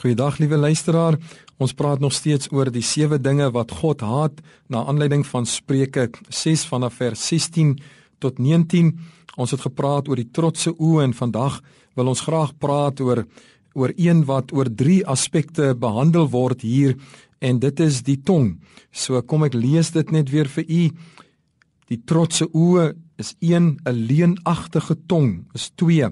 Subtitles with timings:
[0.00, 1.18] Goeiedag liewe luisteraar.
[1.60, 4.38] Ons praat nog steeds oor die sewe dinge wat God haat
[4.72, 7.74] na aanleiding van Spreuke 6 vanaf vers 16
[8.18, 8.94] tot 19.
[9.36, 11.58] Ons het gepraat oor die trotse oë en vandag
[12.00, 13.26] wil ons graag praat oor
[13.76, 16.96] oor een wat oor drie aspekte behandel word hier
[17.38, 18.54] en dit is die tong.
[18.90, 20.82] So kom ek lees dit net weer vir u.
[21.92, 26.08] Die trotse oë is 1 'n leenagtige tong is 2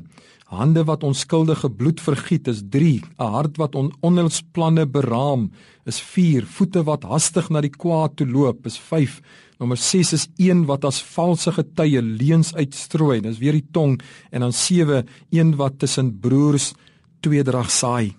[0.49, 5.51] hande wat onskuldige bloed vergiet is 3 'n hart wat on onheilsplanne beraam
[5.85, 9.21] is 4 voete wat hastig na die kwaad toe loop is 5
[9.59, 13.21] nommer 6 is een wat as valse getuie leuns uitstrooi.
[13.21, 13.99] Dis weer die tong.
[14.31, 16.73] En dan 7 een wat tussen broers
[17.21, 18.15] tweedrag saai.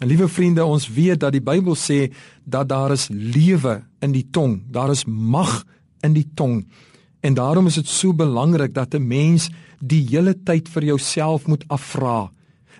[0.00, 2.08] En liewe vriende ons weet dat die Bybel sê
[2.44, 4.62] dat daar is lewe in die tong.
[4.70, 5.64] Daar is mag
[6.00, 6.64] in die tong
[7.20, 9.50] En daarom is dit so belangrik dat 'n mens
[9.80, 12.30] die hele tyd vir jouself moet afvra.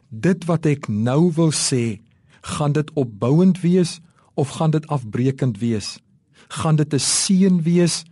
[0.09, 2.01] Dit wat ek nou wil sê,
[2.41, 4.01] gaan dit opbouend wees
[4.34, 5.99] of gaan dit afbreekend wees?
[6.49, 8.04] Gaan dit 'n seën wees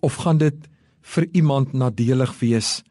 [0.00, 0.54] of gaan dit
[1.00, 2.82] vir iemand nadelig wees?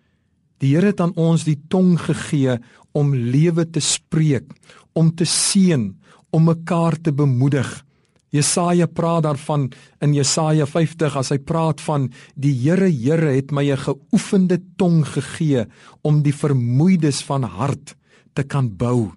[0.57, 2.59] Die Here het aan ons die tong gegee
[2.91, 4.47] om lewe te spreek,
[4.93, 5.95] om te seën,
[6.29, 7.85] om mekaar te bemoedig.
[8.29, 13.71] Jesaja praat daarvan in Jesaja 50 as hy praat van die Here Here het my
[13.71, 15.65] 'n geoefende tong gegee
[16.01, 17.95] om die vermoeides van hart
[18.33, 19.11] te kan bou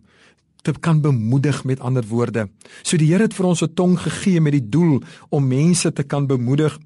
[0.63, 2.49] te kan bemoedig met ander woorde.
[2.83, 6.03] So die Here het vir ons 'n tong gegee met die doel om mense te
[6.03, 6.79] kan bemoedig.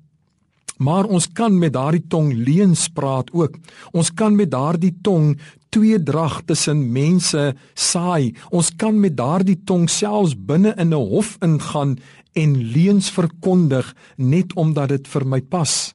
[0.79, 3.57] Maar ons kan met daardie tong leuns praat ook.
[3.93, 5.39] Ons kan met daardie tong
[5.73, 8.35] tweedrag tussen mense saai.
[8.53, 11.99] Ons kan met daardie tong selfs binne in 'n hof ingaan
[12.33, 15.95] en leuns verkondig net omdat dit vir my pas.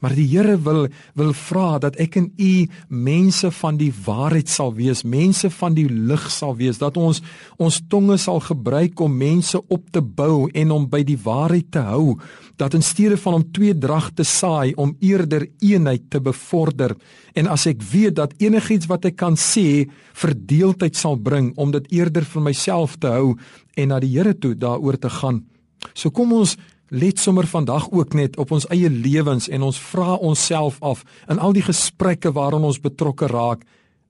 [0.00, 4.74] Maar die Here wil wil vra dat ek en u mense van die waarheid sal
[4.76, 7.22] wees, mense van die lig sal wees, dat ons
[7.56, 11.84] ons tonge sal gebruik om mense op te bou en om by die waarheid te
[11.86, 12.18] hou,
[12.56, 16.96] dat in steede van om twee drag te saai om eerder eenheid te bevorder.
[17.34, 19.86] En as ek weet dat enigiets wat ek kan sê
[20.16, 23.36] verdeeldheid sal bring om dit eerder vir myself te hou
[23.76, 25.44] en na die Here toe daaroor te gaan.
[25.92, 26.56] So kom ons
[26.88, 31.38] let sommer vandag ook net op ons eie lewens en ons vra onsself af in
[31.38, 33.64] al die gesprekke waarin ons betrokke raak,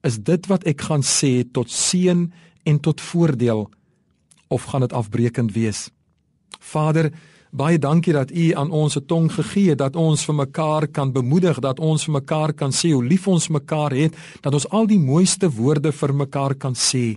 [0.05, 2.27] is dit wat ek gaan sê tot seën
[2.67, 3.67] en tot voordeel
[4.49, 5.89] of gaan dit afbreekend wees?
[6.61, 7.11] Vader,
[7.51, 11.13] baie dankie dat U aan ons 'n tong gegee het dat ons vir mekaar kan
[11.13, 14.87] bemoedig, dat ons vir mekaar kan sê hoe lief ons mekaar het, dat ons al
[14.87, 17.17] die mooiste woorde vir mekaar kan sê.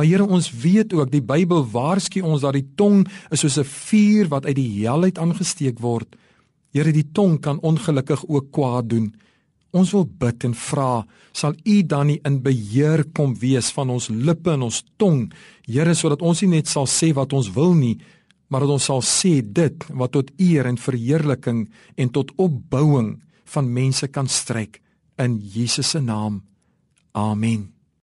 [0.00, 3.68] Maar Here, ons weet ook die Bybel waarsku ons dat die tong is soos 'n
[3.68, 6.16] vuur wat uit die hel uit aangesteek word.
[6.72, 9.12] Here, die tong kan ongelukkig ook kwaad doen.
[9.72, 14.08] Ons wil bid en vra, sal U dan nie in beheer kom wees van ons
[14.08, 15.32] lippe en ons tong,
[15.66, 17.98] Here, sodat ons nie net sal sê wat ons wil nie,
[18.48, 23.72] maar dat ons sal sê dit wat tot eer en verheerliking en tot opbouing van
[23.72, 24.80] mense kan strek
[25.18, 26.42] in Jesus se naam.
[27.12, 27.79] Amen.